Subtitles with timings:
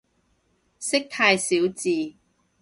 [0.79, 2.15] 識太少字